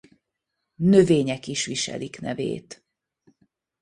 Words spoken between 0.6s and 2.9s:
Növények is viselik nevét.